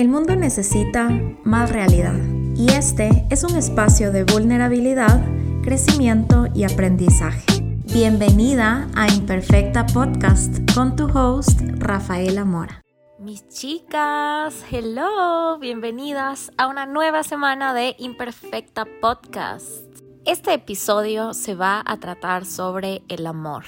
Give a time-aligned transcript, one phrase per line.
[0.00, 1.10] El mundo necesita
[1.44, 2.16] más realidad
[2.56, 5.22] y este es un espacio de vulnerabilidad,
[5.62, 7.44] crecimiento y aprendizaje.
[7.92, 12.80] Bienvenida a Imperfecta Podcast con tu host Rafaela Mora.
[13.18, 19.84] Mis chicas, hello, bienvenidas a una nueva semana de Imperfecta Podcast.
[20.26, 23.64] Este episodio se va a tratar sobre el amor.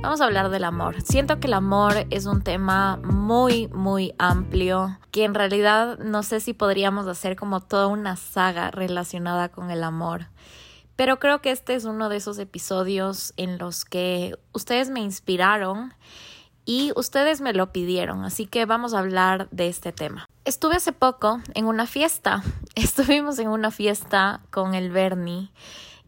[0.00, 1.02] Vamos a hablar del amor.
[1.02, 6.40] Siento que el amor es un tema muy, muy amplio, que en realidad no sé
[6.40, 10.28] si podríamos hacer como toda una saga relacionada con el amor.
[10.96, 15.92] Pero creo que este es uno de esos episodios en los que ustedes me inspiraron
[16.68, 20.26] y ustedes me lo pidieron, así que vamos a hablar de este tema.
[20.44, 22.42] Estuve hace poco en una fiesta,
[22.74, 25.50] estuvimos en una fiesta con el Bernie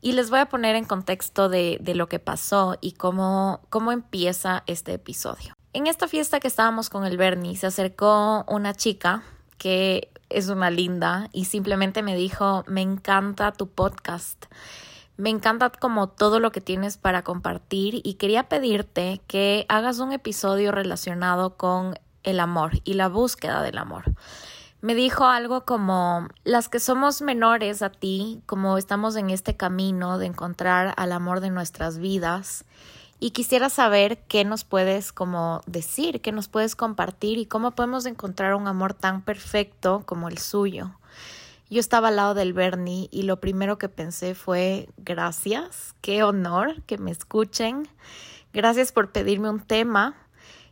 [0.02, 4.62] y les voy a poner en contexto de, lo que pasó y cómo, cómo empieza
[4.66, 5.54] este episodio.
[5.72, 9.22] En esta fiesta que estábamos con el Bernie se acercó una chica
[9.56, 14.44] que es una linda y simplemente me dijo, me encanta tu podcast.
[15.20, 20.12] Me encanta como todo lo que tienes para compartir y quería pedirte que hagas un
[20.12, 24.14] episodio relacionado con el amor y la búsqueda del amor
[24.82, 30.18] me dijo algo como las que somos menores a ti, como estamos en este camino
[30.18, 32.64] de encontrar al amor de nuestras vidas
[33.18, 38.06] y quisiera saber qué nos puedes como decir, qué nos puedes compartir y cómo podemos
[38.06, 40.92] encontrar un amor tan perfecto como el suyo.
[41.70, 46.82] Yo estaba al lado del Bernie y lo primero que pensé fue gracias, qué honor
[46.82, 47.86] que me escuchen,
[48.52, 50.16] gracias por pedirme un tema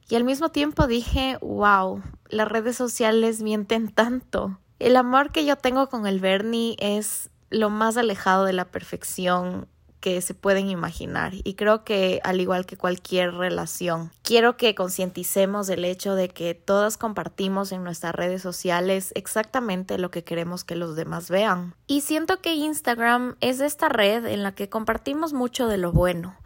[0.08, 4.58] y al mismo tiempo dije, wow, las redes sociales mienten tanto.
[4.80, 9.68] El amor que yo tengo con el Bernie es lo más alejado de la perfección
[10.00, 15.66] que se pueden imaginar y creo que al igual que cualquier relación, quiero que concienticemos
[15.66, 20.76] del hecho de que todas compartimos en nuestras redes sociales exactamente lo que queremos que
[20.76, 21.74] los demás vean.
[21.86, 26.36] Y siento que Instagram es esta red en la que compartimos mucho de lo bueno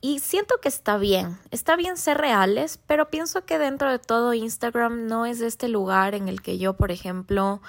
[0.00, 4.34] y siento que está bien, está bien ser reales, pero pienso que dentro de todo
[4.34, 7.60] Instagram no es este lugar en el que yo, por ejemplo,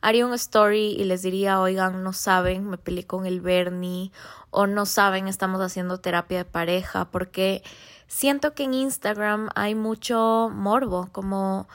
[0.00, 4.12] haría un story y les diría, oigan, no saben, me peleé con el Bernie,
[4.50, 7.62] o no saben, estamos haciendo terapia de pareja, porque
[8.06, 11.68] siento que en Instagram hay mucho morbo, como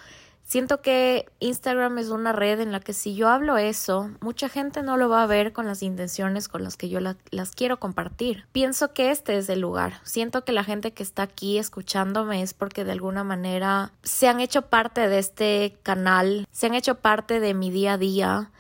[0.53, 4.84] Siento que Instagram es una red en la que si yo hablo eso, mucha gente
[4.84, 8.46] no lo va a ver con las intenciones con las que yo las quiero compartir.
[8.52, 10.00] Pienso que este es el lugar.
[10.03, 14.40] Siento que la gente que está aquí escuchándome es porque de alguna manera se han
[14.40, 18.52] hecho parte de este canal, se han hecho parte de mi día a día.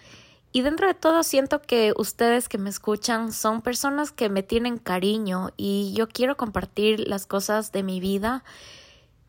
[0.51, 4.79] Y dentro de todo siento que ustedes que me escuchan son personas que me tienen
[4.79, 8.43] cariño y yo quiero compartir las cosas de mi vida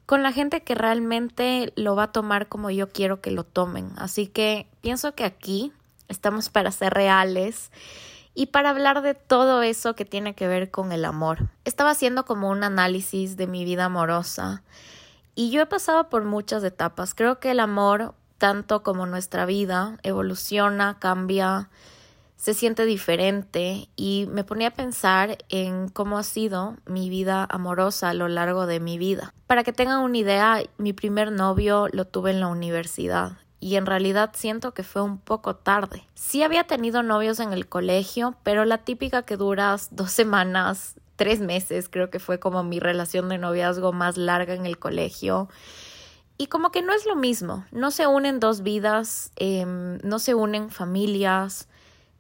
[0.07, 3.93] con la gente que realmente lo va a tomar como yo quiero que lo tomen.
[3.97, 5.73] Así que pienso que aquí
[6.09, 7.71] estamos para ser reales
[8.35, 11.49] y para hablar de todo eso que tiene que ver con el amor.
[11.65, 14.63] Estaba haciendo como un análisis de mi vida amorosa
[15.35, 17.15] y yo he pasado por muchas etapas.
[17.15, 21.71] Creo que el amor, tanto como nuestra vida, evoluciona, cambia,
[22.37, 28.11] se siente diferente y me ponía a pensar en cómo ha sido mi vida amorosa
[28.11, 29.33] a lo largo de mi vida.
[29.47, 33.87] Para que tengan una idea, mi primer novio lo tuve en la universidad y en
[33.87, 36.05] realidad siento que fue un poco tarde.
[36.15, 41.41] Sí había tenido novios en el colegio, pero la típica que duras dos semanas, tres
[41.41, 45.49] meses, creo que fue como mi relación de noviazgo más larga en el colegio.
[46.37, 50.35] Y como que no es lo mismo, no se unen dos vidas, em, no se
[50.35, 51.67] unen familias,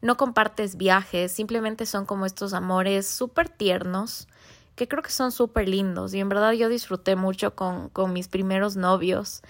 [0.04, 4.28] no compartes viajes, simplemente son como estos amores súper tiernos
[4.76, 8.28] que creo que son súper lindos y en verdad yo disfruté mucho con, con mis
[8.28, 9.40] primeros novios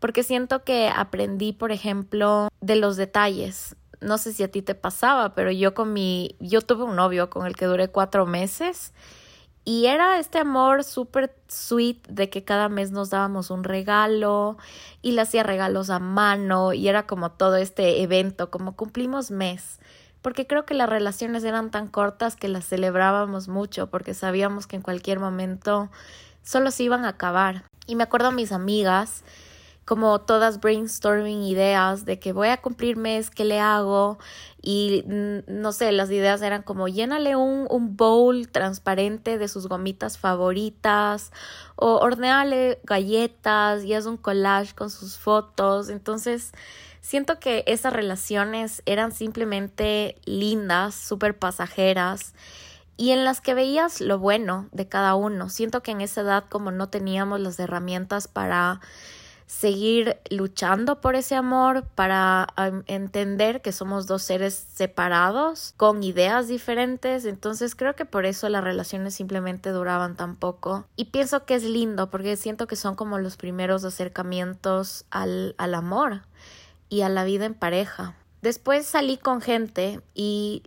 [0.00, 3.76] porque siento que aprendí, por ejemplo, de los detalles.
[4.00, 7.28] No sé si a ti te pasaba, pero yo con mi, yo tuve un novio
[7.28, 8.94] con el que duré cuatro meses
[9.64, 14.56] y era este amor súper sweet de que cada mes nos dábamos un regalo
[15.02, 19.78] y le hacía regalos a mano y era como todo este evento, como cumplimos mes.
[20.22, 24.76] Porque creo que las relaciones eran tan cortas que las celebrábamos mucho porque sabíamos que
[24.76, 25.90] en cualquier momento
[26.42, 27.64] solo se iban a acabar.
[27.86, 29.24] Y me acuerdo a mis amigas
[29.84, 34.18] como todas brainstorming ideas de que voy a cumplir mes, ¿qué le hago?
[34.62, 39.66] Y mm, no sé, las ideas eran como llénale un, un bowl transparente de sus
[39.66, 41.32] gomitas favoritas
[41.74, 45.88] o horneale galletas y haz un collage con sus fotos.
[45.88, 46.52] Entonces,
[47.02, 52.32] siento que esas relaciones eran simplemente lindas, súper pasajeras
[52.96, 55.50] y en las que veías lo bueno de cada uno.
[55.50, 58.80] Siento que en esa edad como no teníamos las herramientas para
[59.46, 62.46] seguir luchando por ese amor, para
[62.86, 67.26] entender que somos dos seres separados, con ideas diferentes.
[67.26, 70.86] Entonces creo que por eso las relaciones simplemente duraban tan poco.
[70.96, 75.74] Y pienso que es lindo porque siento que son como los primeros acercamientos al, al
[75.74, 76.22] amor
[76.92, 78.14] y a la vida en pareja.
[78.42, 80.62] Después salí con gente y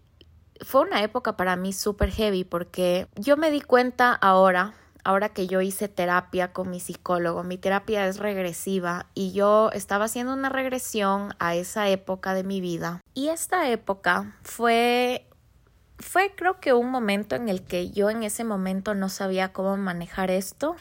[0.59, 4.73] fue una época para mí súper heavy porque yo me di cuenta ahora,
[5.03, 10.05] ahora que yo hice terapia con mi psicólogo, mi terapia es regresiva y yo estaba
[10.05, 13.01] haciendo una regresión a esa época de mi vida.
[13.13, 15.27] Y esta época fue
[15.99, 19.77] fue creo que un momento en el que yo en ese momento no sabía cómo
[19.77, 20.75] manejar esto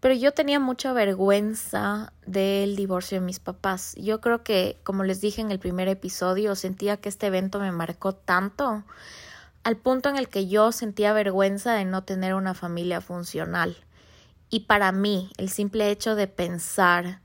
[0.00, 3.94] pero yo tenía mucha vergüenza del divorcio de mis papás.
[3.96, 7.70] Yo creo que, como les dije en el primer episodio, sentía que este evento me
[7.70, 8.84] marcó tanto
[9.62, 13.76] al punto en el que yo sentía vergüenza de no tener una familia funcional.
[14.48, 17.20] Y para mí, el simple hecho de pensar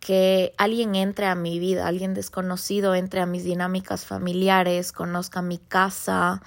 [0.00, 5.58] que alguien entre a mi vida, alguien desconocido entre a mis dinámicas familiares, conozca mi
[5.58, 6.40] casa,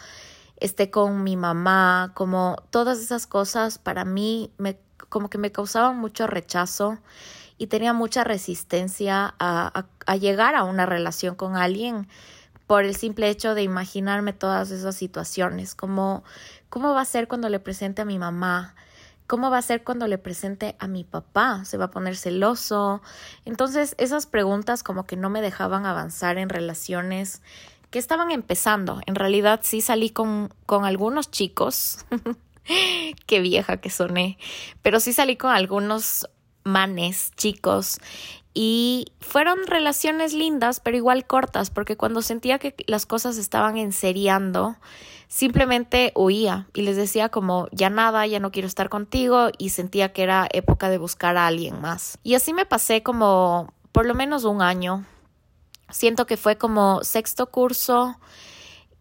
[0.57, 4.79] esté con mi mamá, como todas esas cosas para mí me
[5.09, 6.97] como que me causaban mucho rechazo
[7.57, 9.85] y tenía mucha resistencia a,
[10.17, 12.07] llegar a una relación con alguien
[12.65, 16.23] por el simple hecho de imaginarme todas esas situaciones, como
[16.69, 18.73] cómo va a ser cuando le presente a mi mamá,
[19.27, 23.03] cómo va a ser cuando le presente a mi papá, se va a poner celoso.
[23.45, 27.43] Entonces esas preguntas como que no me dejaban avanzar en relaciones
[27.91, 29.01] que estaban empezando.
[29.05, 32.05] En realidad sí salí con, con algunos chicos
[33.25, 34.37] Qué vieja que soné.
[34.81, 36.27] Pero sí salí con algunos
[36.63, 37.99] manes, chicos,
[38.53, 44.75] y fueron relaciones lindas, pero igual cortas, porque cuando sentía que las cosas estaban enseriando,
[45.29, 50.11] simplemente huía y les decía como ya nada, ya no quiero estar contigo y sentía
[50.11, 52.17] que era época de buscar a alguien más.
[52.23, 55.05] Y así me pasé como por lo menos un año.
[55.89, 58.17] Siento que fue como sexto curso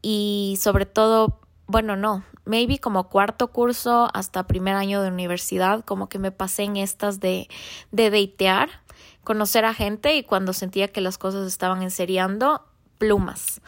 [0.02, 6.08] y sobre todo, bueno, no, maybe como cuarto curso hasta primer año de universidad, como
[6.08, 7.48] que me pasé en estas de,
[7.90, 8.68] de datear,
[9.24, 12.64] conocer a gente y cuando sentía que las cosas estaban enseriando,
[12.98, 13.60] plumas.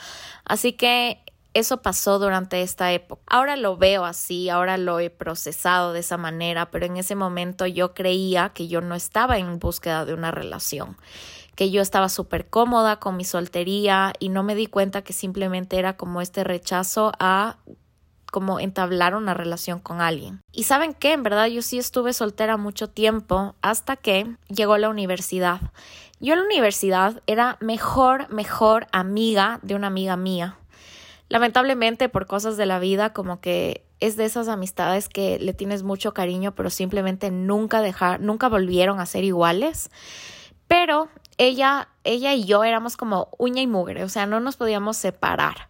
[0.45, 1.23] Así que
[1.55, 3.23] eso pasó durante esta época.
[3.27, 7.67] Ahora lo veo así, ahora lo he procesado de esa manera, pero en ese momento
[7.67, 10.97] yo creía que yo no estaba en búsqueda de una relación,
[11.55, 15.79] que yo estaba súper cómoda con mi soltería y no me di cuenta que simplemente
[15.79, 17.59] era como este rechazo a
[18.33, 20.41] como entablar una relación con alguien.
[20.53, 24.89] Y saben qué, en verdad yo sí estuve soltera mucho tiempo hasta que llegó la
[24.89, 25.61] universidad.
[26.19, 30.57] Yo en la universidad era mejor, mejor amiga de una amiga mía.
[31.29, 35.83] Lamentablemente por cosas de la vida como que es de esas amistades que le tienes
[35.83, 39.91] mucho cariño pero simplemente nunca dejar, nunca volvieron a ser iguales.
[40.69, 44.97] Pero ella, ella y yo éramos como uña y mugre, o sea, no nos podíamos
[44.97, 45.69] separar.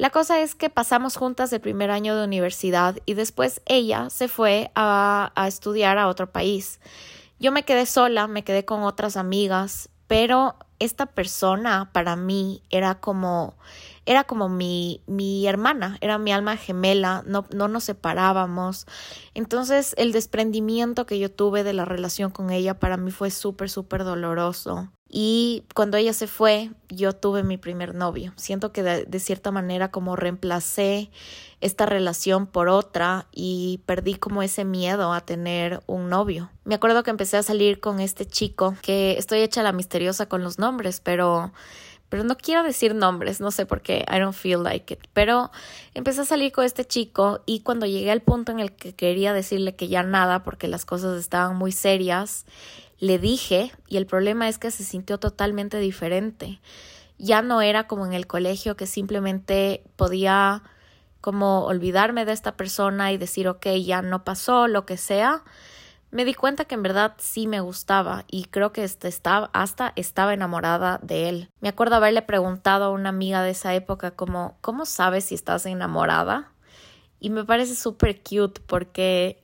[0.00, 4.28] La cosa es que pasamos juntas el primer año de universidad y después ella se
[4.28, 6.80] fue a, estudiar a otro país.
[7.38, 12.94] Yo me quedé sola, me quedé con otras amigas, pero esta persona para mí era
[12.94, 13.58] como
[14.06, 18.86] era como mi, mi hermana, era mi alma gemela, no, no nos separábamos.
[19.34, 23.68] Entonces el desprendimiento que yo tuve de la relación con ella para mí fue súper,
[23.68, 24.90] súper doloroso.
[25.12, 28.32] Y cuando ella se fue, yo tuve mi primer novio.
[28.36, 31.10] Siento que de, de, cierta manera como reemplacé
[31.60, 36.50] esta relación por otra y perdí como ese miedo a tener un novio.
[36.64, 40.44] Me acuerdo que empecé a salir con este chico, que estoy hecha la misteriosa con
[40.44, 41.52] los nombres, pero
[42.10, 45.00] pero no quiero decir nombres, no sé por qué, I don't feel like it.
[45.12, 45.52] Pero
[45.94, 49.32] empecé a salir con este chico y cuando llegué al punto en el que quería
[49.32, 52.46] decirle que ya nada porque las cosas estaban muy serias,
[53.00, 56.60] le dije y el problema es que se sintió totalmente diferente.
[57.18, 60.62] Ya no era como en el colegio que simplemente podía
[61.20, 65.42] como olvidarme de esta persona y decir, ok, ya no pasó, lo que sea
[66.10, 69.92] me di cuenta que en verdad sí me gustaba y creo que este estaba, hasta
[69.96, 71.50] estaba enamorada de él.
[71.60, 75.66] Me acuerdo haberle preguntado a una amiga de esa época como, ¿cómo sabes si estás
[75.66, 76.52] enamorada?
[77.20, 79.42] Y me parece súper cute porque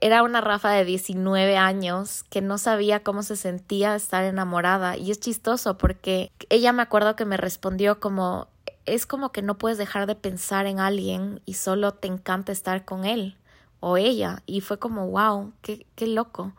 [0.00, 5.10] era una Rafa de 19 años que no sabía cómo se sentía estar enamorada y
[5.10, 8.48] es chistoso porque ella me acuerdo que me respondió como
[8.86, 12.84] es como que no puedes dejar de pensar en alguien y solo te encanta estar
[12.84, 13.36] con él
[13.80, 16.52] o ella y fue como wow, qué, qué loco.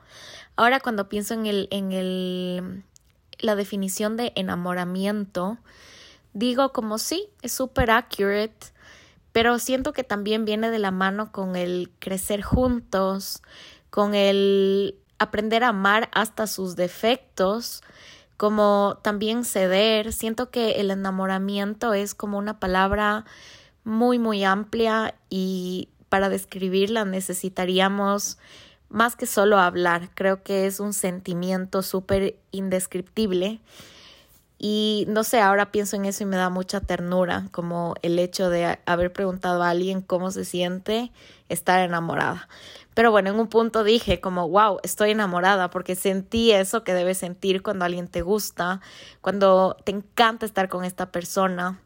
[0.55, 2.83] Ahora cuando pienso en el en el
[3.39, 5.57] la definición de enamoramiento,
[6.33, 8.67] digo como sí, es súper accurate,
[9.35, 13.43] pero siento que también viene de la mano con el crecer juntos,
[13.89, 17.83] con el aprender a amar hasta sus defectos,
[18.37, 20.13] como también ceder.
[20.13, 23.25] Siento que el enamoramiento es como una palabra
[23.83, 28.37] muy, muy amplia y para describirla necesitaríamos
[28.87, 30.11] más que solo hablar.
[30.15, 33.59] Creo que es un sentimiento súper indescriptible.
[34.57, 38.50] Y no sé, ahora pienso en eso y me da mucha ternura, como el hecho
[38.50, 41.12] de haber preguntado a alguien cómo se siente
[41.50, 42.47] estar enamorada.
[42.93, 47.17] Pero bueno, en un punto dije como, wow, estoy enamorada porque sentí eso que debes
[47.17, 48.79] sentir cuando alguien te gusta,
[49.19, 51.81] cuando te encanta estar con esta persona.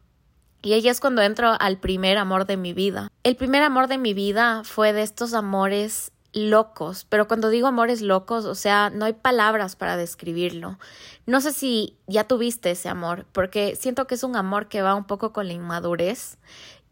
[0.62, 3.10] Y ahí es cuando entro al primer amor de mi vida.
[3.24, 8.02] El primer amor de mi vida fue de estos amores locos, pero cuando digo amores
[8.02, 10.78] locos, o sea, no hay palabras para describirlo.
[11.26, 14.96] No sé si ya tuviste ese amor, porque siento que es un amor que va
[14.96, 16.38] un poco con la inmadurez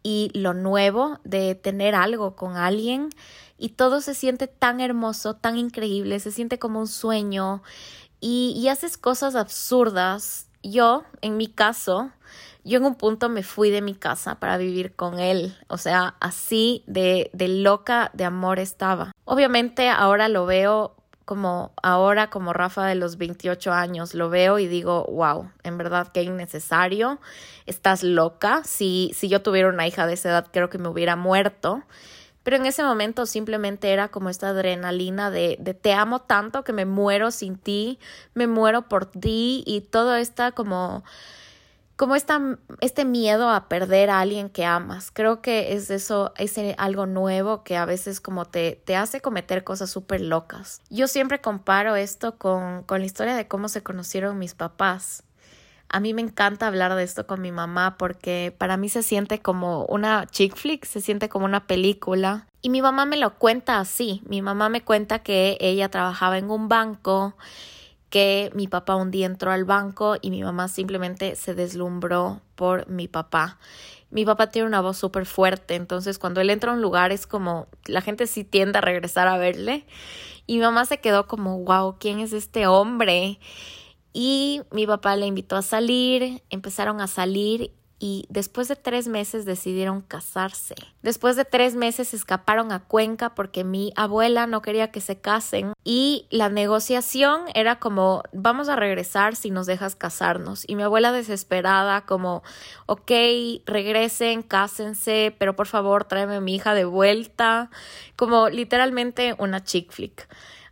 [0.02, 3.10] y lo nuevo de tener algo con alguien
[3.58, 7.62] y todo se siente tan hermoso, tan increíble, se siente como un sueño
[8.20, 10.46] y, y haces cosas absurdas.
[10.62, 12.10] Yo, en mi caso,
[12.68, 16.14] yo en un punto me fui de mi casa para vivir con él, o sea,
[16.20, 19.12] así de, de loca de amor estaba.
[19.24, 20.94] Obviamente ahora lo veo
[21.28, 26.08] como ahora como Rafa de los 28 años, lo veo y digo, wow, en verdad
[26.08, 27.20] que innecesario,
[27.66, 31.16] estás loca, si, si yo tuviera una hija de esa edad creo que me hubiera
[31.16, 31.82] muerto.
[32.44, 36.72] Pero en ese momento simplemente era como esta adrenalina de, de te amo tanto que
[36.72, 37.98] me muero sin ti,
[38.32, 41.04] me muero por ti y todo esta como
[41.98, 42.40] como esta,
[42.80, 45.10] este miedo a perder a alguien que amas.
[45.12, 49.64] Creo que es eso, es algo nuevo que a veces como te, te hace cometer
[49.64, 50.80] cosas súper locas.
[50.90, 55.24] Yo siempre comparo esto con, con la historia de cómo se conocieron mis papás.
[55.88, 59.40] A mí me encanta hablar de esto con mi mamá porque para mí se siente
[59.40, 62.46] como una chick flick, se siente como una película.
[62.62, 64.22] Y mi mamá me lo cuenta así.
[64.24, 67.34] Mi mamá me cuenta que ella trabajaba en un banco
[68.10, 72.88] que mi papá un día entró al banco y mi mamá simplemente se deslumbró por
[72.88, 73.58] mi papá.
[74.10, 77.26] Mi papá tiene una voz súper fuerte, entonces cuando él entra a un lugar es
[77.26, 79.84] como la gente sí tiende a regresar a verle.
[80.46, 83.38] Y mi mamá se quedó como, wow, ¿quién es este hombre?
[84.14, 89.44] Y mi papá le invitó a salir, empezaron a salir y después de tres meses
[89.44, 90.74] decidieron casarse.
[91.02, 95.72] Después de tres meses escaparon a Cuenca porque mi abuela no quería que se casen
[95.84, 101.12] y la negociación era como vamos a regresar si nos dejas casarnos y mi abuela
[101.12, 102.42] desesperada como
[102.86, 103.10] ok
[103.66, 107.70] regresen cásense pero por favor tráeme a mi hija de vuelta
[108.16, 110.28] como literalmente una chick flick.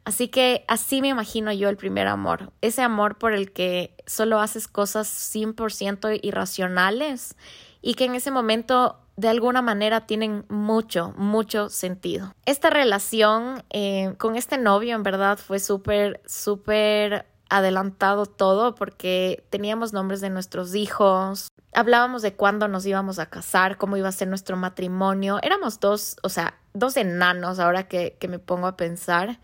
[0.07, 4.39] Así que así me imagino yo el primer amor, ese amor por el que solo
[4.39, 7.35] haces cosas 100% irracionales
[7.83, 12.33] y que en ese momento de alguna manera tienen mucho, mucho sentido.
[12.45, 19.93] Esta relación eh, con este novio en verdad fue súper, súper adelantado todo porque teníamos
[19.93, 24.29] nombres de nuestros hijos, hablábamos de cuándo nos íbamos a casar, cómo iba a ser
[24.29, 29.41] nuestro matrimonio, éramos dos, o sea, dos enanos ahora que, que me pongo a pensar.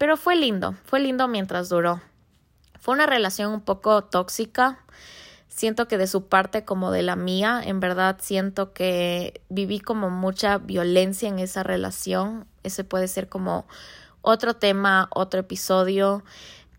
[0.00, 2.00] Pero fue lindo, fue lindo mientras duró.
[2.80, 4.78] Fue una relación un poco tóxica.
[5.48, 10.08] Siento que de su parte como de la mía, en verdad siento que viví como
[10.08, 12.46] mucha violencia en esa relación.
[12.62, 13.66] Ese puede ser como
[14.22, 16.24] otro tema, otro episodio.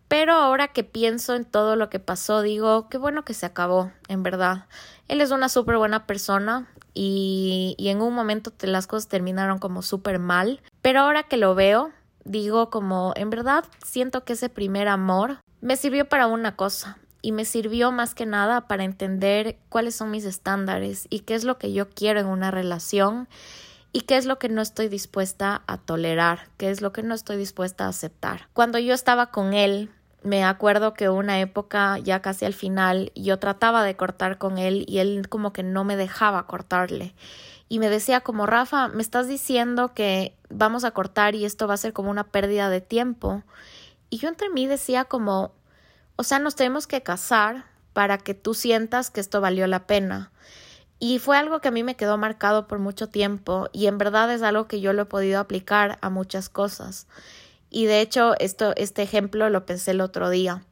[0.07, 3.91] Pero ahora que pienso en todo lo que pasó, digo, qué bueno que se acabó,
[4.07, 4.65] en verdad.
[5.07, 9.83] Él es una súper buena persona y, y en un momento las cosas terminaron como
[9.83, 10.59] súper mal.
[10.81, 11.91] Pero ahora que lo veo,
[12.23, 17.31] digo como, en verdad siento que ese primer amor me sirvió para una cosa y
[17.31, 21.57] me sirvió más que nada para entender cuáles son mis estándares y qué es lo
[21.57, 23.27] que yo quiero en una relación
[23.93, 27.13] y qué es lo que no estoy dispuesta a tolerar, qué es lo que no
[27.13, 28.47] estoy dispuesta a aceptar.
[28.53, 29.91] Cuando yo estaba con él,
[30.23, 34.85] me acuerdo que una época ya casi al final yo trataba de cortar con él
[34.87, 37.13] y él como que no me dejaba cortarle
[37.71, 41.75] y me decía como Rafa, me estás diciendo que vamos a cortar y esto va
[41.75, 43.43] a ser como una pérdida de tiempo.
[44.09, 45.53] Y yo entre mí decía como,
[46.15, 50.31] o sea, nos tenemos que casar para que tú sientas que esto valió la pena.
[50.99, 54.31] Y fue algo que a mí me quedó marcado por mucho tiempo y en verdad
[54.31, 57.07] es algo que yo lo he podido aplicar a muchas cosas.
[57.71, 60.63] Y de hecho, esto, este ejemplo lo pensé el otro día.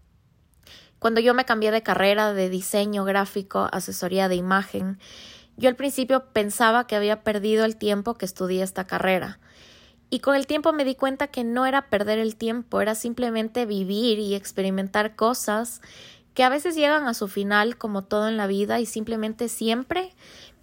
[0.99, 4.99] Cuando yo me cambié de carrera de diseño gráfico, asesoría de imagen,
[5.57, 9.39] yo al principio pensaba que había perdido el tiempo que estudié esta carrera.
[10.09, 13.65] Y con el tiempo me di cuenta que no era perder el tiempo, era simplemente
[13.65, 15.81] vivir y experimentar cosas
[16.33, 20.13] que a veces llegan a su final como todo en la vida y simplemente siempre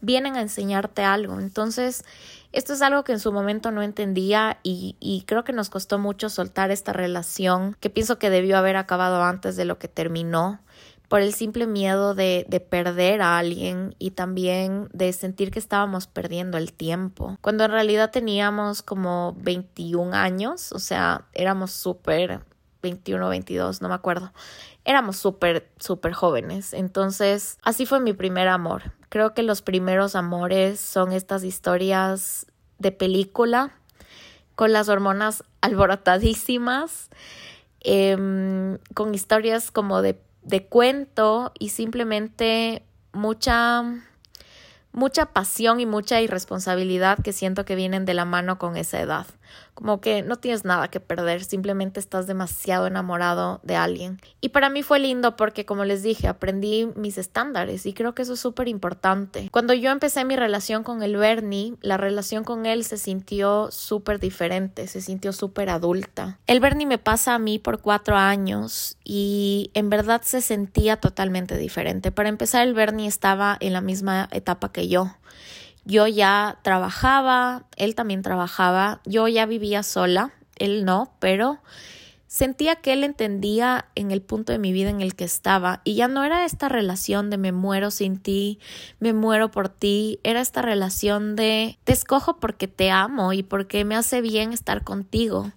[0.01, 1.39] vienen a enseñarte algo.
[1.41, 2.05] Entonces,
[2.53, 5.99] Esto es algo que en su momento no entendía y, y, creo que nos costó
[5.99, 10.61] mucho soltar esta relación que pienso que debió haber acabado antes de lo que terminó
[11.09, 16.07] por el simple miedo de, de, perder a alguien y también de sentir que estábamos
[16.07, 22.41] perdiendo el tiempo, cuando en realidad teníamos como 21 años, o sea, éramos súper
[22.83, 24.33] 21, 22, no me acuerdo.
[24.85, 26.73] Éramos súper, súper jóvenes.
[26.73, 28.93] Entonces, así fue mi primer amor.
[29.09, 32.47] Creo que los primeros amores son estas historias
[32.79, 33.73] de película
[34.55, 37.11] con las hormonas alborotadísimas,
[37.81, 43.83] em, con historias como de de cuento y simplemente mucha
[44.93, 49.27] mucha pasión y mucha irresponsabilidad que siento que vienen de la mano con esa edad.
[49.75, 54.21] Como que no tienes nada que perder, simplemente estás demasiado enamorado de alguien.
[54.41, 58.23] Y para mí fue lindo porque, como les dije, aprendí mis estándares y creo que
[58.23, 59.49] eso es súper importante.
[59.51, 64.19] Cuando yo empecé mi relación con el Bernie, la relación con él se sintió súper
[64.19, 66.39] diferente, se sintió súper adulta.
[66.47, 71.57] El Bernie me pasa a mí por cuatro años y en verdad se sentía totalmente
[71.57, 72.13] diferente.
[72.13, 75.11] Para empezar, el Bernie estaba en la misma etapa que yo.
[75.87, 81.61] Yo ya trabajaba, él también trabajaba, yo ya vivía sola, él no, pero
[82.27, 85.95] sentía que él entendía en el punto de mi vida en el que estaba y
[85.95, 88.59] ya no era esta relación de me muero sin ti,
[88.99, 93.85] me muero por ti, era esta relación de te escojo porque te amo y porque
[93.85, 95.53] me hace bien estar contigo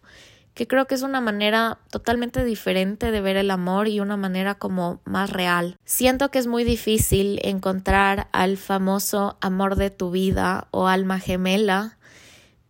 [0.60, 4.56] que creo que es una manera totalmente diferente de ver el amor y una manera
[4.56, 5.78] como más real.
[5.86, 11.98] Siento que es muy difícil encontrar al famoso amor de tu vida o alma gemela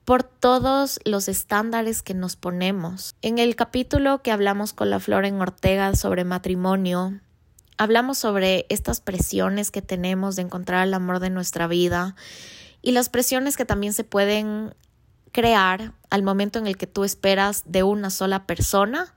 [0.05, 3.15] por todos los estándares que nos ponemos.
[3.23, 7.19] En el capítulo que hablamos con la Flor en Ortega sobre matrimonio,
[7.79, 12.15] hablamos sobre estas presiones que tenemos de encontrar el amor de nuestra vida
[12.83, 14.75] y las presiones que también se pueden
[15.31, 19.13] crear al momento en el que tú esperas de una sola persona,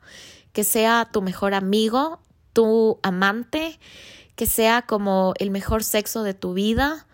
[0.53, 2.21] que sea tu mejor amigo,
[2.53, 3.79] tu amante,
[4.37, 7.07] que sea como el mejor sexo de tu vida,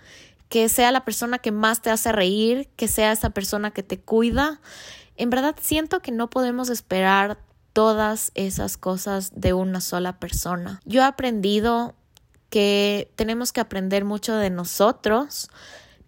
[0.49, 4.01] que sea la persona que más te hace reír, que sea esa persona que te
[4.01, 4.61] cuida.
[5.17, 7.39] En verdad siento que no podemos esperar
[7.73, 10.81] todas esas cosas de una sola persona.
[10.85, 11.95] Yo he aprendido
[12.51, 15.51] que tenemos que aprender mucho de nosotros,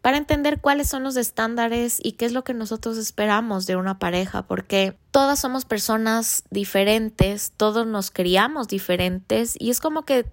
[0.02, 3.98] para entender cuáles son los estándares y qué es lo que nosotros esperamos de una
[3.98, 10.26] pareja, porque todas somos personas diferentes, todos nos criamos diferentes y es como que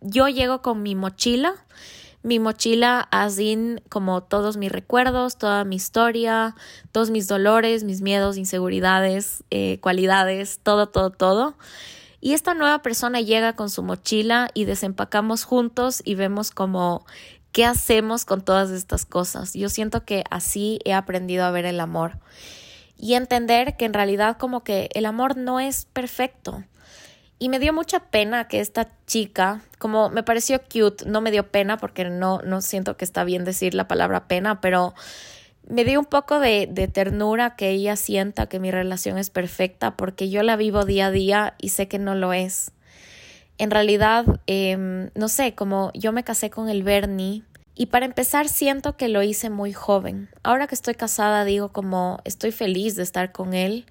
[0.00, 1.54] yo llego con mi mochila,
[2.22, 6.54] mi mochila así como todos mis recuerdos, toda mi historia,
[6.92, 11.56] todos mis dolores, mis miedos, inseguridades, eh, cualidades, todo, todo, todo.
[12.20, 17.06] Y esta nueva persona llega con su mochila y desempacamos juntos y vemos como
[17.58, 19.52] ¿Qué hacemos con todas estas cosas?
[19.52, 22.20] Yo siento que así he aprendido a ver el amor
[22.96, 26.62] y entender que en realidad como que el amor no es perfecto.
[27.40, 31.50] Y me dio mucha pena que esta chica, como me pareció cute, no me dio
[31.50, 34.94] pena porque no, no siento que está bien decir la palabra pena, pero
[35.68, 39.96] me dio un poco de, de, ternura que ella sienta que mi relación es perfecta
[39.96, 42.70] porque yo la vivo día a día y sé que no lo es
[43.58, 47.42] en realidad, em, no sé, como yo me casé con el Bernie
[47.78, 50.28] y para empezar siento que lo hice muy joven.
[50.42, 53.86] Ahora que estoy casada digo como estoy feliz de estar con él,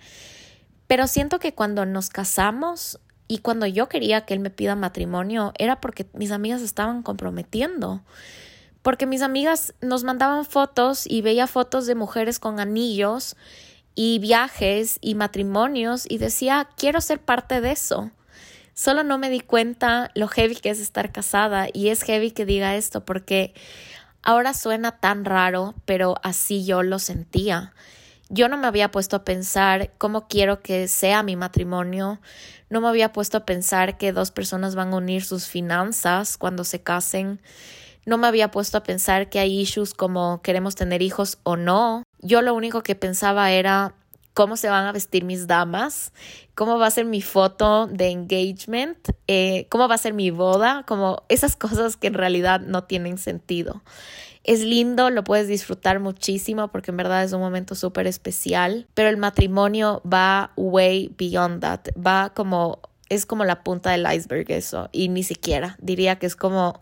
[0.88, 5.54] pero siento que cuando nos casamos y cuando yo quería que él me pida matrimonio
[5.58, 8.04] era porque mis amigas estaban comprometiendo.
[8.82, 13.38] Porque mis amigas nos mandaban fotos y veía fotos de mujeres con anillos
[13.96, 18.12] y viajes y matrimonios y decía, quiero ser parte de eso.
[18.78, 22.46] Solo no me di cuenta lo heavy que es estar casada y es heavy que
[22.46, 23.56] diga esto porque
[24.22, 27.74] ahora suena tan raro, pero así yo lo sentía.
[28.30, 32.22] Yo no me había puesto a pensar cómo quiero que sea mi matrimonio,
[32.70, 36.64] no me había puesto a pensar que dos personas van a unir sus finanzas cuando
[36.64, 37.42] se casen,
[38.06, 42.04] no me había puesto a pensar que hay issues como queremos tener hijos o no.
[42.20, 43.96] Yo lo único que pensaba era
[44.38, 46.14] cómo se van a vestir mis damas,
[46.54, 50.84] cómo va a ser mi foto de engagement, eh, cómo va a ser mi boda,
[50.88, 53.82] como esas cosas que en realidad no tienen sentido.
[54.44, 59.10] Es lindo, lo puedes disfrutar muchísimo porque en verdad es un momento súper especial, pero
[59.10, 64.88] el matrimonio va way beyond that, va como, es como la punta del iceberg eso,
[64.92, 66.80] y ni siquiera, diría que es como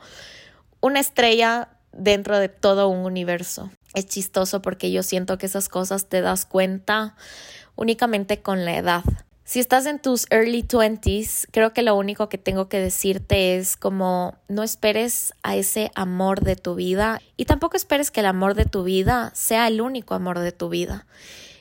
[0.82, 3.72] una estrella dentro de todo un universo.
[3.96, 7.16] Es chistoso porque yo siento que esas cosas te das cuenta
[7.76, 9.04] únicamente con la edad.
[9.48, 13.78] Si estás en tus early 20s, creo que lo único que tengo que decirte es
[13.78, 18.56] como no esperes a ese amor de tu vida y tampoco esperes que el amor
[18.56, 21.06] de tu vida sea el único amor de tu vida.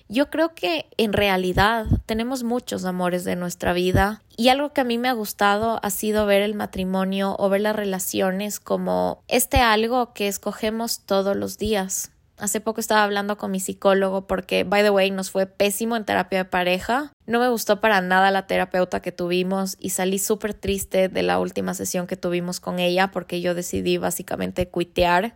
[0.09, 4.85] Yo creo que en realidad tenemos muchos amores de nuestra vida y algo que a
[4.85, 9.59] mí me ha gustado ha sido ver el matrimonio o ver las relaciones como este
[9.59, 12.14] algo que escogemos todos los días.
[12.37, 16.05] Hace poco estaba hablando con mi psicólogo porque, by the way, nos fue pésimo en
[16.05, 17.13] terapia de pareja.
[17.27, 21.39] No me gustó para nada la terapeuta que tuvimos y salí súper triste de la
[21.39, 25.35] última sesión que tuvimos con ella porque yo decidí básicamente cuitear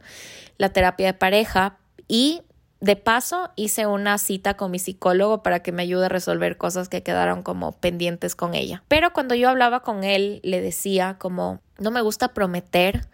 [0.57, 2.43] la terapia de pareja y
[2.81, 6.89] de paso hice una cita con mi psicólogo para que me ayude a resolver cosas
[6.89, 8.83] que quedaron como pendientes con ella.
[8.89, 13.07] Pero cuando yo hablaba con él, le decía como, no me gusta prometer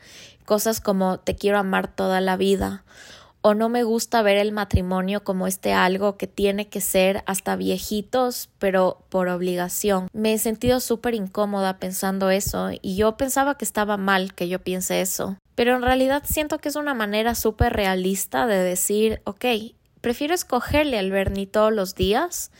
[0.47, 2.85] cosas como te quiero amar toda la vida
[3.46, 7.57] o no me gusta ver el matrimonio como este algo que tiene que ser hasta
[7.57, 10.09] viejitos, pero por obligación.
[10.14, 14.61] Me he sentido súper incómoda pensando eso y yo pensaba que estaba mal que yo
[14.61, 15.37] piense eso.
[15.57, 19.44] Pero en realidad siento que es una manera súper realista de decir, ok,
[20.00, 22.50] prefiero escogerle al Bernie todos los días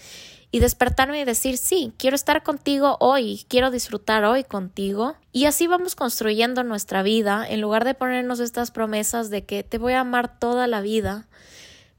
[0.55, 5.17] y despertarme y decir, sí, quiero estar contigo hoy, quiero disfrutar hoy contigo.
[5.33, 9.79] Y así vamos construyendo nuestra vida en lugar de ponernos estas promesas de que te
[9.79, 11.27] voy a amar toda la vida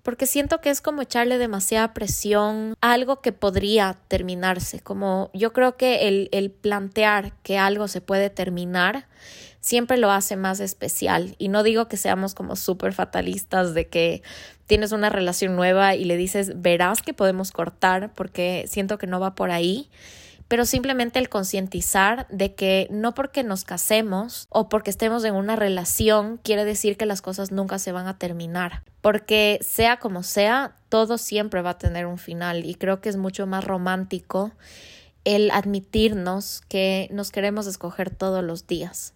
[0.03, 5.51] porque siento que es como echarle demasiada presión a algo que podría terminarse, como yo
[5.51, 9.07] creo que el, el plantear que algo se puede terminar
[9.65, 11.35] siempre lo hace más especial.
[11.39, 14.21] Y no digo que seamos como súper fatalistas de que
[14.67, 19.19] tienes una relación nueva y le dices, verás que podemos cortar porque siento que no
[19.19, 19.89] va por ahí
[20.47, 25.55] pero simplemente el concientizar de que no porque nos casemos o porque estemos en una
[25.55, 30.75] relación quiere decir que las cosas nunca se van a terminar, porque sea como sea,
[30.89, 34.51] todo siempre va a tener un final y creo que es mucho más romántico
[35.23, 39.14] el admitirnos que nos queremos escoger todos los días.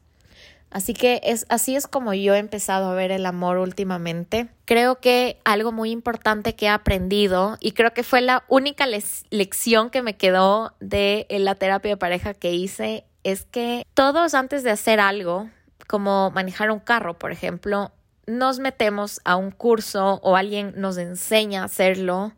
[0.71, 4.49] Así que es así es como yo he empezado a ver el amor últimamente.
[4.65, 9.89] Creo que algo muy importante que he aprendido y creo que fue la única lección
[9.89, 14.71] que me quedó de la terapia de pareja que hice es que todos antes de
[14.71, 15.49] hacer algo,
[15.88, 17.91] como manejar un carro, por ejemplo,
[18.27, 22.34] nos metemos a un curso o alguien nos enseña a hacerlo.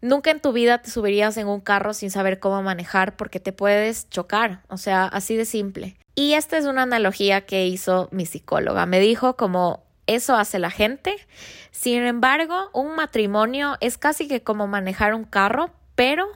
[0.00, 3.52] Nunca en tu vida te subirías en un carro sin saber cómo manejar porque te
[3.52, 5.96] puedes chocar, o sea, así de simple.
[6.14, 8.86] Y esta es una analogía que hizo mi psicóloga.
[8.86, 11.16] Me dijo como eso hace la gente.
[11.70, 16.26] Sin embargo, un matrimonio es casi que como manejar un carro, pero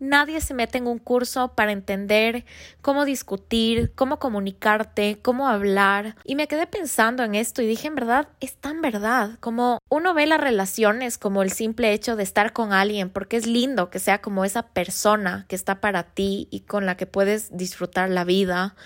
[0.00, 2.44] Nadie se mete en un curso para entender
[2.82, 6.14] cómo discutir, cómo comunicarte, cómo hablar.
[6.24, 9.38] Y me quedé pensando en esto y dije, en verdad, es tan verdad.
[9.40, 13.46] Como uno ve las relaciones como el simple hecho de estar con alguien, porque es
[13.46, 17.56] lindo que sea como esa persona que está para ti y con la que puedes
[17.56, 18.76] disfrutar la vida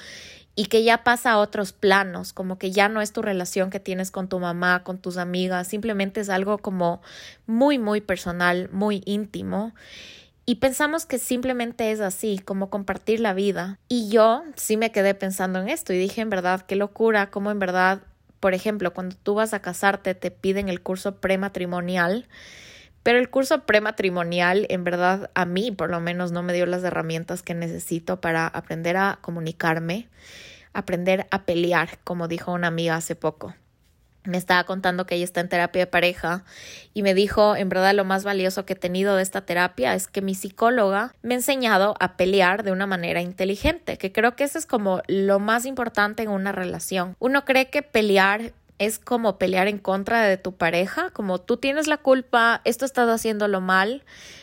[0.55, 3.81] y que ya pasa a otros planos, como que ya no es tu relación que
[3.81, 7.01] tienes con tu mamá, con tus amigas, simplemente es algo como
[7.47, 9.75] muy, muy personal, muy íntimo.
[10.45, 13.79] Y pensamos que simplemente es así, como compartir la vida.
[13.89, 17.53] Y yo sí me quedé pensando en esto y dije, en verdad, qué locura, como
[17.53, 18.03] en verdad,
[18.41, 22.27] por ejemplo, cuando tú vas a casarte te piden el curso prematrimonial,
[23.05, 26.83] pero el curso prematrimonial, en verdad, a mí por lo menos no me dio las
[26.83, 30.09] herramientas que necesito para aprender a comunicarme,
[30.73, 33.55] aprender a pelear, como dijo una amiga hace poco
[34.25, 36.45] me estaba contando que ella está en terapia de pareja
[36.95, 40.07] y me dijo, en verdad lo más valioso que he tenido de esta terapia es
[40.07, 44.45] que mi psicóloga me ha enseñado a pelear de una manera inteligente, que creo que
[44.45, 47.17] eso es como lo más importante en una relación.
[47.19, 51.87] Uno cree que pelear es como pelear en contra de tu pareja, como tú tienes
[51.87, 54.03] la culpa, esto estás haciéndolo mal,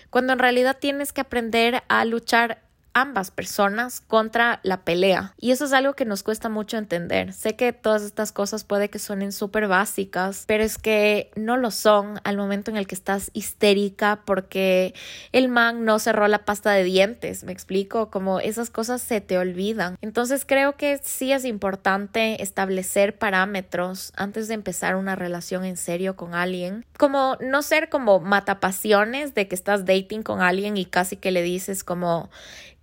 [0.10, 2.62] cuando en realidad tienes que aprender a luchar
[2.94, 5.34] ambas personas contra la pelea.
[5.40, 7.34] Y eso es algo que nos cuesta mucho entender.
[7.34, 11.72] Sé que todas estas cosas puede que suenen súper básicas, pero es que no lo
[11.72, 14.94] son al momento en el que estás histérica porque
[15.32, 17.44] el man no cerró la pasta de dientes.
[17.44, 19.98] Me explico, como esas cosas se te olvidan.
[20.02, 26.16] Entonces creo que sí es importante establecer parámetros antes de empezar una relación en serio
[26.16, 26.86] con alguien.
[26.98, 31.42] Como no ser como matapasiones de que estás dating con alguien y casi que le
[31.42, 32.30] dices como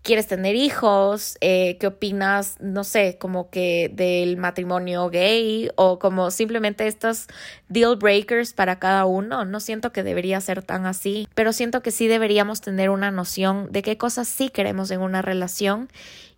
[0.06, 6.30] quieres tener hijos, eh, qué opinas, no sé, como que del matrimonio gay o como
[6.30, 7.26] simplemente estos
[7.68, 9.44] deal breakers para cada uno.
[9.44, 13.66] No siento que debería ser tan así, pero siento que sí deberíamos tener una noción
[13.72, 15.88] de qué cosas sí queremos en una relación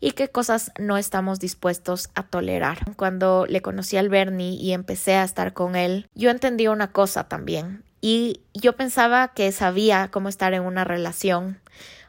[0.01, 2.79] y qué cosas no estamos dispuestos a tolerar.
[2.97, 7.29] Cuando le conocí al Bernie y empecé a estar con él, yo entendí una cosa
[7.29, 11.61] también y yo pensaba que sabía cómo estar en una relación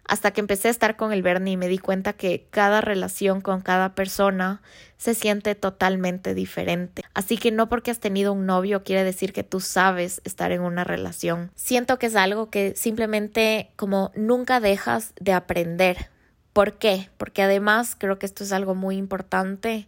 [0.09, 3.61] hasta que empecé a estar con el Bernie me di cuenta que cada relación con
[3.61, 4.59] cada persona
[4.97, 7.03] se siente totalmente diferente.
[7.13, 10.61] Así que no porque has tenido un novio quiere decir que tú sabes estar en
[10.61, 11.51] una relación.
[11.53, 16.09] Siento que es algo que simplemente como nunca dejas de aprender.
[16.53, 17.09] ¿Por qué?
[17.17, 19.87] Porque además creo que esto es algo muy importante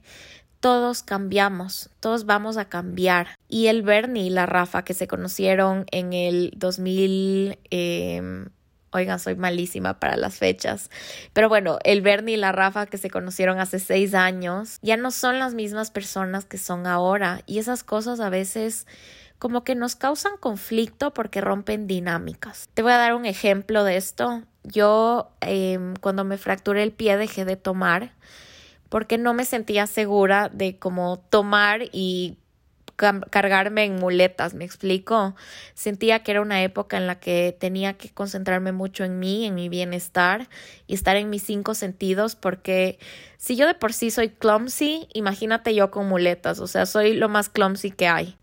[0.59, 3.29] todos cambiamos, todos vamos a cambiar.
[3.47, 8.45] Y el Bernie y la Rafa que se conocieron en el 2000, eh,
[8.93, 10.89] Oigan, soy malísima para las fechas.
[11.33, 15.11] Pero bueno, el Bernie y la Rafa que se conocieron hace seis años ya no
[15.11, 17.41] son las mismas personas que son ahora.
[17.45, 18.87] Y esas cosas a veces
[19.39, 22.69] como que nos causan conflicto porque rompen dinámicas.
[22.73, 24.43] Te voy a dar un ejemplo de esto.
[24.63, 28.11] Yo em, cuando me fracturé el pie dejé de tomar
[28.89, 32.37] porque no me sentía segura de cómo tomar y
[33.29, 35.35] cargarme en muletas, me explico.
[35.73, 39.55] Sentía que era una época en la que tenía que concentrarme mucho en mí, en
[39.55, 40.47] mi bienestar
[40.87, 42.99] y estar en mis cinco sentidos, porque
[43.37, 47.27] si yo de por sí soy clumsy, imagínate yo con muletas, o sea, soy lo
[47.27, 48.37] más clumsy que hay.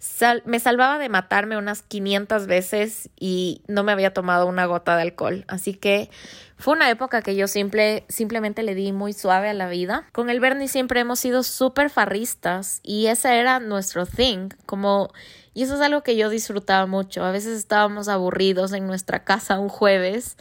[0.44, 5.02] me salvaba de matarme unas 500 veces y no me había tomado una gota de
[5.02, 6.10] alcohol, así que
[6.58, 10.08] fue una época que yo simple, simplemente le di muy suave a la vida.
[10.12, 15.10] Con el Bernie siempre hemos sido súper farristas y ese era nuestro thing, como...
[15.54, 17.24] Y eso es algo que yo disfrutaba mucho.
[17.24, 20.36] A veces estábamos aburridos en nuestra casa un jueves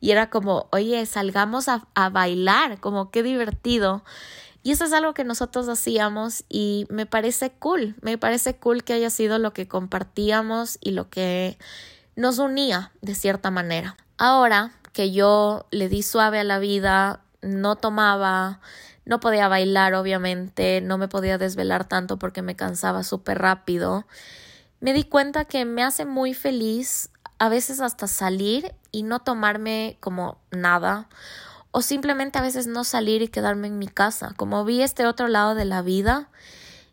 [0.00, 4.02] y era como, oye, salgamos a, a bailar, como qué divertido.
[4.62, 8.92] Y eso es algo que nosotros hacíamos y me parece cool, me parece cool que
[8.92, 11.58] haya sido lo que compartíamos y lo que
[12.14, 13.96] nos unía de cierta manera.
[14.18, 18.60] Ahora, que yo le di suave a la vida, no tomaba,
[19.04, 24.06] no podía bailar obviamente, no me podía desvelar tanto porque me cansaba súper rápido,
[24.80, 29.96] me di cuenta que me hace muy feliz a veces hasta salir y no tomarme
[30.00, 31.08] como nada
[31.72, 35.26] o simplemente a veces no salir y quedarme en mi casa, como vi este otro
[35.26, 36.28] lado de la vida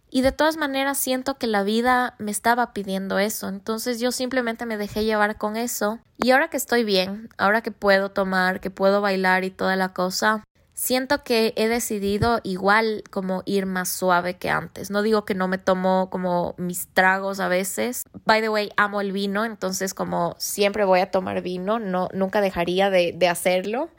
[0.10, 4.66] y de todas maneras siento que la vida me estaba pidiendo eso, entonces yo simplemente
[4.66, 6.00] me dejé llevar con eso.
[6.18, 9.94] Y ahora que estoy bien, ahora que puedo tomar, que puedo bailar y toda la
[9.94, 10.44] cosa,
[10.74, 14.90] siento que he decidido igual como ir más suave que antes.
[14.90, 18.04] No digo que no me tomo como mis tragos a veces.
[18.26, 22.40] By the way, amo el vino, entonces como siempre voy a tomar vino, no, nunca
[22.40, 23.90] dejaría de, de hacerlo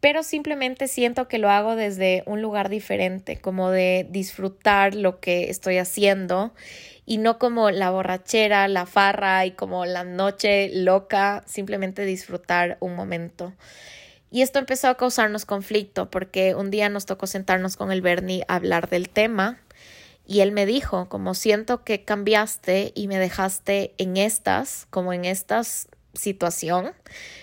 [0.00, 5.50] pero simplemente siento que lo hago desde un lugar diferente, como de disfrutar lo que
[5.50, 6.54] estoy haciendo
[7.04, 12.94] y no como la borrachera, la farra y como la noche loca, simplemente disfrutar un
[12.94, 13.52] momento.
[14.30, 18.44] Y esto empezó a causarnos conflicto porque un día nos tocó sentarnos con el Bernie
[18.48, 19.60] a hablar del tema
[20.24, 25.24] y él me dijo, como siento que cambiaste y me dejaste en estas, como en
[25.24, 25.62] esta
[26.14, 26.92] situación,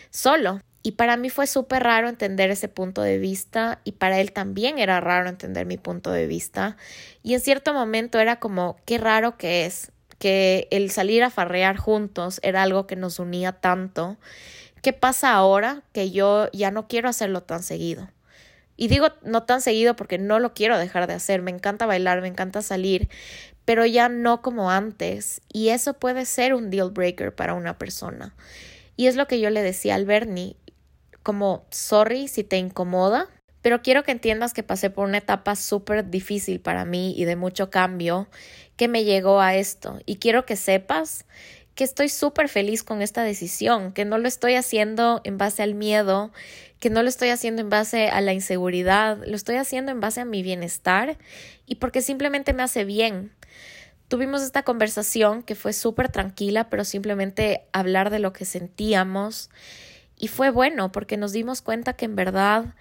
[0.09, 0.61] solo.
[0.83, 4.79] Y para mí fue súper raro entender ese punto de vista y para él también
[4.79, 6.77] era raro entender mi punto de vista.
[7.23, 11.77] Y en cierto momento era como, qué raro que es, que el salir a farrear
[11.77, 14.17] juntos era algo que nos unía tanto.
[14.81, 18.09] ¿Qué pasa ahora que yo ya no quiero hacerlo tan seguido?
[18.77, 21.41] Y digo no tan seguido porque no lo quiero dejar de hacer.
[21.41, 23.09] Me encanta bailar, me encanta salir,
[23.65, 25.41] pero ya no como antes.
[25.51, 28.35] Y eso puede ser un deal breaker para una persona.
[28.95, 30.55] Y es lo que yo le decía al Bernie
[31.27, 33.27] como sorry si te incomoda,
[33.61, 37.35] pero quiero que entiendas que pasé por una etapa súper difícil para mí y de
[37.35, 38.29] mucho cambio
[38.77, 39.99] que me llegó a esto.
[40.05, 41.25] Y quiero que sepas
[41.75, 45.75] que estoy súper feliz con esta decisión, que no lo estoy haciendo en base al
[45.75, 46.31] miedo,
[46.79, 50.21] que no lo estoy haciendo en base a la inseguridad, lo estoy haciendo en base
[50.21, 51.17] a mi bienestar
[51.65, 53.33] y porque simplemente me hace bien.
[54.07, 59.49] Tuvimos esta conversación que fue súper tranquila, pero simplemente hablar de lo que sentíamos
[60.17, 62.75] y fue bueno porque nos dimos cuenta que en verdad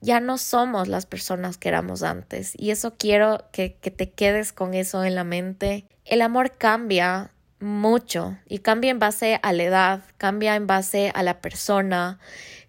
[0.00, 2.52] ya no somos las personas que éramos antes.
[2.56, 5.86] Y eso quiero que, que te quedes con eso en la mente.
[6.04, 11.22] El amor cambia mucho y cambia en base a la edad, cambia en base a
[11.22, 12.18] la persona,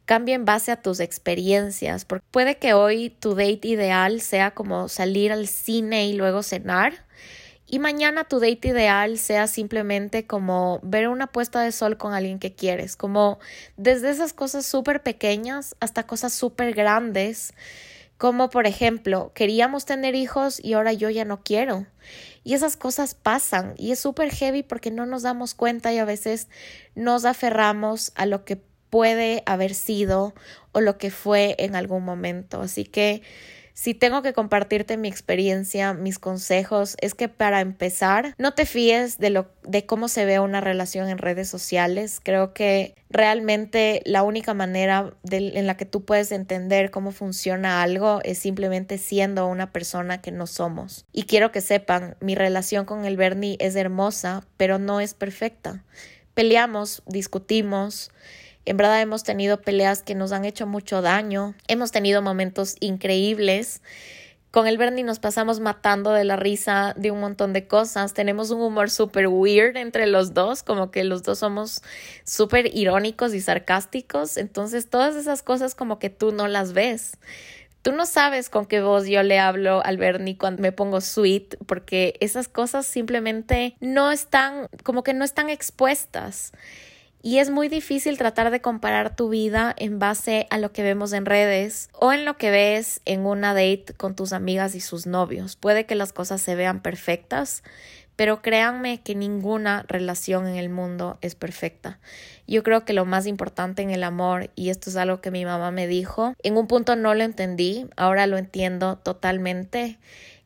[0.06, 2.06] cambia en base a tus experiencias.
[2.06, 7.06] Porque puede que hoy tu date ideal sea como salir al cine y luego cenar
[7.68, 12.40] y mañana tu date ideal sea simplemente como ver una puesta de sol con alguien
[12.40, 13.40] que quieres, como
[13.76, 17.54] desde esas cosas súper pequeñas hasta cosas súper grandes,
[18.18, 21.86] como por ejemplo, queríamos tener hijos y ahora yo ya no quiero.
[22.44, 26.06] Y esas cosas pasan y es súper heavy porque no nos damos cuenta y a
[26.06, 26.48] veces
[26.94, 30.34] nos aferramos a lo que puede haber sido
[30.72, 32.62] o lo que fue en algún momento.
[32.62, 33.24] Así que
[33.76, 39.18] si tengo que compartirte mi experiencia, mis consejos, es que para empezar, no te fíes
[39.18, 42.22] de lo de cómo se ve una relación en redes sociales.
[42.24, 48.22] Creo que realmente la única manera en la que tú puedes entender cómo funciona algo
[48.24, 51.06] es simplemente siendo una persona que no somos.
[51.12, 55.84] Y quiero que sepan, mi relación con el Bernie es hermosa, pero no es perfecta.
[56.34, 58.10] Peleamos, discutimos,
[58.66, 63.82] en verdad hemos tenido peleas que nos han hecho mucho daño, hemos tenido momentos increíbles.
[64.52, 68.14] Con el Bernie nos pasamos matando de la risa de un montón de cosas.
[68.14, 71.82] Tenemos un humor súper weird entre los dos, como que los dos somos
[72.24, 74.38] súper irónicos y sarcásticos.
[74.38, 77.18] Entonces todas esas cosas como que tú no las ves.
[77.82, 81.58] Tú no sabes con qué voz yo le hablo al Bernie cuando me pongo sweet,
[81.68, 86.52] porque esas cosas simplemente no están, como que no están expuestas.
[87.26, 91.12] Y es muy difícil tratar de comparar tu vida en base a lo que vemos
[91.12, 95.08] en redes o en lo que ves en una date con tus amigas y sus
[95.08, 95.56] novios.
[95.56, 97.64] Puede que las cosas se vean perfectas,
[98.16, 101.98] pero créanme que ninguna relación en el mundo es perfecta.
[102.46, 105.46] Yo creo que lo más importante en el amor, y esto es algo que mi
[105.46, 109.98] mamá me dijo, en un punto no lo entendí, ahora lo entiendo totalmente,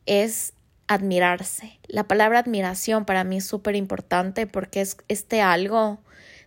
[0.06, 0.54] es
[0.88, 1.78] admirarse.
[1.88, 6.00] La palabra admiración para mí es súper importante porque es este algo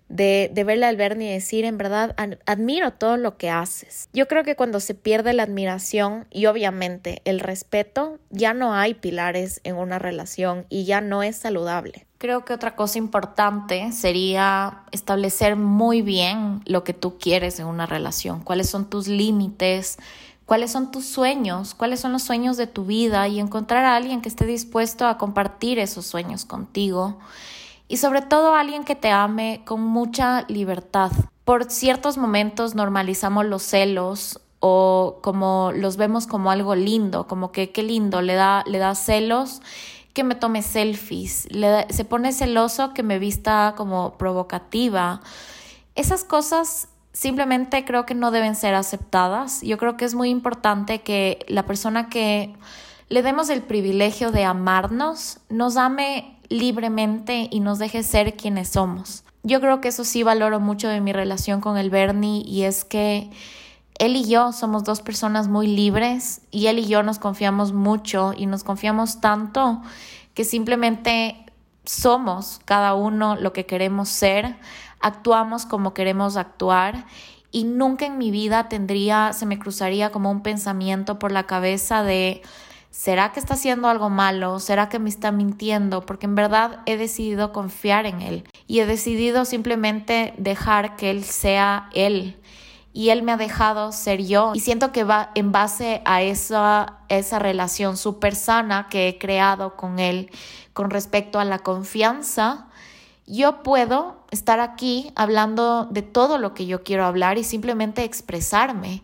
[0.10, 4.10] de, de verle al Bernie y decir, en verdad, admiro todo lo que haces.
[4.14, 8.94] Yo creo que cuando se pierde la admiración y obviamente el respeto, ya no hay
[8.94, 12.06] pilares en una relación y ya no es saludable.
[12.18, 17.86] Creo que otra cosa importante sería establecer muy bien lo que tú quieres en una
[17.86, 19.98] relación, cuáles son tus límites,
[20.46, 24.22] cuáles son tus sueños, cuáles son los sueños de tu vida y encontrar a alguien
[24.22, 27.20] que esté dispuesto a compartir esos sueños contigo
[27.88, 31.12] y sobre todo alguien que te ame con mucha libertad.
[31.46, 37.72] Por ciertos momentos normalizamos los celos o como los vemos como algo lindo, como que
[37.72, 39.62] qué lindo, le da, le da celos
[40.14, 45.22] que me tome selfies, le se pone celoso que me vista como provocativa.
[45.96, 49.62] Esas cosas simplemente creo que no deben ser aceptadas.
[49.62, 52.56] Yo creo que es muy importante que la persona que
[53.10, 59.24] le demos el privilegio de amarnos, nos ame libremente y nos deje ser quienes somos.
[59.42, 62.86] Yo creo que eso sí valoro mucho de mi relación con el Bernie y es
[62.86, 63.30] que
[64.00, 68.34] él y yo somos dos personas muy libres y él y yo nos confiamos mucho
[68.38, 69.82] y nos confiamos tanto
[70.34, 71.44] que simplemente
[71.86, 74.56] somos cada uno lo que queremos ser,
[75.02, 77.06] actuamos como queremos actuar
[77.52, 82.04] y nunca en mi vida tendría, se me cruzaría como un pensamiento por la cabeza
[82.04, 82.42] de
[82.94, 84.60] ¿Será que está haciendo algo malo?
[84.60, 86.06] ¿Será que me está mintiendo?
[86.06, 91.24] Porque en verdad he decidido confiar en Él y he decidido simplemente dejar que Él
[91.24, 92.40] sea Él.
[92.94, 94.52] Y Él me ha dejado ser yo.
[94.54, 99.76] Y siento que va en base a esa, esa relación súper sana que he creado
[99.76, 100.30] con Él
[100.74, 102.68] con respecto a la confianza,
[103.26, 109.02] yo puedo estar aquí hablando de todo lo que yo quiero hablar y simplemente expresarme.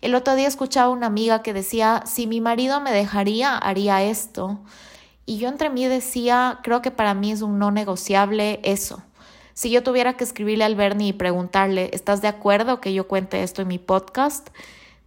[0.00, 4.60] El otro día escuchaba una amiga que decía, si mi marido me dejaría, haría esto.
[5.26, 9.02] Y yo entre mí decía, creo que para mí es un no negociable eso.
[9.54, 13.42] Si yo tuviera que escribirle al Bernie y preguntarle, ¿estás de acuerdo que yo cuente
[13.42, 14.50] esto en mi podcast?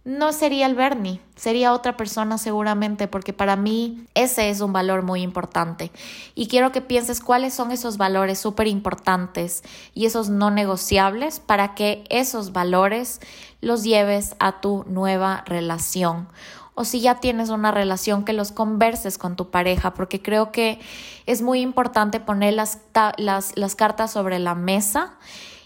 [0.04, 5.02] No sería el Bernie, sería otra persona seguramente, porque para mí ese es un valor
[5.02, 5.92] muy importante.
[6.34, 9.62] Y quiero que pienses cuáles son esos valores súper importantes
[9.94, 13.20] y esos no negociables para que esos valores
[13.60, 16.28] los lleves a tu nueva relación.
[16.74, 20.80] O si ya tienes una relación, que los converses con tu pareja, porque creo que
[21.26, 22.78] es muy importante poner las,
[23.18, 25.14] las, las cartas sobre la mesa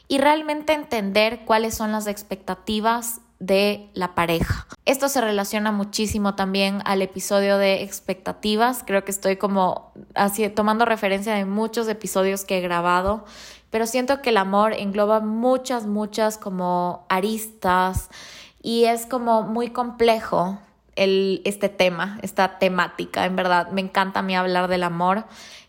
[0.08, 4.66] y realmente entender cuáles son las expectativas de la pareja.
[4.84, 8.82] Esto se relaciona muchísimo también al episodio de expectativas.
[8.86, 13.24] Creo que estoy como así tomando referencia de muchos episodios que he grabado,
[13.70, 18.08] pero siento que el amor engloba muchas, muchas como aristas
[18.62, 20.58] y es como muy complejo
[20.96, 23.26] el, este tema, esta temática.
[23.26, 25.24] En verdad, me encanta a mí hablar del amor.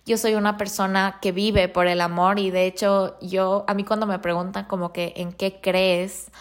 [0.06, 3.84] Yo soy una persona que vive por el amor y de hecho yo, a mí
[3.84, 6.32] cuando me preguntan como que en qué crees,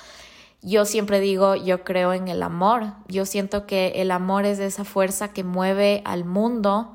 [0.67, 2.95] yo siempre digo, yo creo en el amor.
[3.07, 6.93] Yo siento que el amor es esa fuerza que mueve al mundo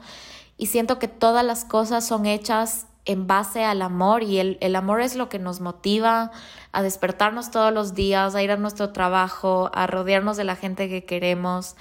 [0.58, 4.76] y siento que todas las cosas son hechas en base al amor y el, el,
[4.76, 6.32] amor es lo que nos motiva
[6.74, 10.90] a despertarnos todos los días, a ir a nuestro trabajo, a rodearnos de la gente
[10.90, 11.78] que queremos.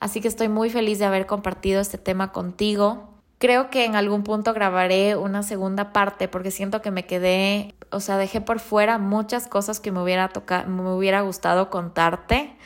[0.00, 3.13] Así que estoy muy feliz de haber compartido este tema contigo.
[3.44, 8.00] Creo que en algún punto grabaré una segunda parte porque siento que me quedé, o
[8.00, 12.56] sea, dejé por fuera muchas cosas que me hubiera tocado, me hubiera gustado contarte,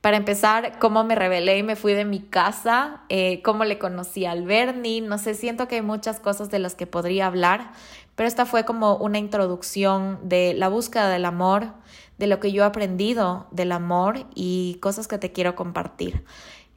[0.00, 4.24] Para empezar, cómo me rebelé y me fui de mi casa, eh, cómo le conocí
[4.24, 7.72] al Bernie, no sé, siento que hay muchas cosas de las que podría hablar,
[8.14, 11.72] pero esta fue como una introducción de la búsqueda del amor,
[12.18, 16.24] de lo que yo he aprendido del amor y cosas que te quiero compartir.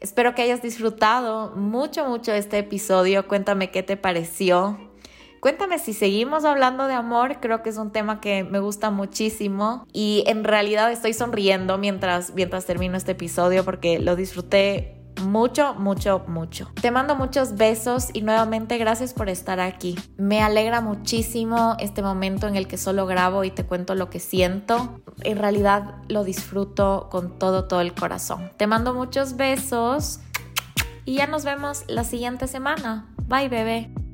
[0.05, 3.27] Espero que hayas disfrutado mucho, mucho este episodio.
[3.27, 4.77] Cuéntame qué te pareció.
[5.39, 9.83] Cuéntame si seguimos hablando de amor, creo que es un tema que me gusta muchísimo
[9.93, 16.23] y en realidad estoy sonriendo mientras, mientras termino este episodio porque lo disfruté mucho, mucho,
[16.27, 16.69] mucho.
[16.81, 19.95] Te mando muchos besos y nuevamente gracias por estar aquí.
[20.17, 24.19] Me alegra muchísimo este momento en el que solo grabo y te cuento lo que
[24.19, 25.01] siento.
[25.23, 28.51] En realidad lo disfruto con todo, todo el corazón.
[28.57, 30.19] Te mando muchos besos
[31.05, 33.07] y ya nos vemos la siguiente semana.
[33.27, 34.04] Bye, bebé.